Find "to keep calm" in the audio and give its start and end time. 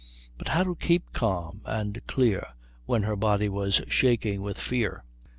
0.63-1.61